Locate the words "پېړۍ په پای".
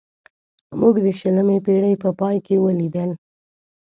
1.65-2.37